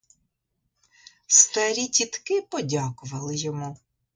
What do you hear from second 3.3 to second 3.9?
йому.